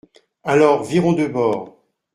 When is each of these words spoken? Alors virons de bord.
Alors 0.43 0.81
virons 0.83 1.13
de 1.13 1.27
bord. 1.27 1.77